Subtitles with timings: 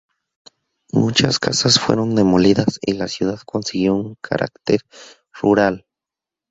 [0.91, 4.79] Muchas casas fueron demolidas y la ciudad consiguió un carácter
[5.39, 5.85] rural.